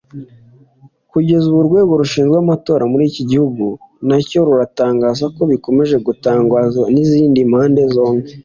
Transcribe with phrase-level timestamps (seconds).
[1.11, 3.65] Kugeza ubu urwego rushinzwe amatora muri iki gihugu
[4.07, 8.29] ntacyo ruratangaza kubikomeje gutangazwa n’izimpande zombi